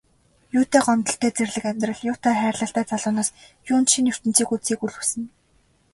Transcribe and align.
Юутай 0.57 0.81
гомдолтой 0.85 1.31
зэрлэг 1.35 1.65
амьдрал, 1.71 1.99
юутай 2.09 2.35
хайрлалтай 2.39 2.85
залуу 2.91 3.13
нас, 3.17 3.29
юунд 3.71 3.87
шинэ 3.93 4.09
ертөнцийг 4.13 4.49
үзэхийг 4.53 4.81
үл 4.85 4.93
хүснэ. 4.95 5.25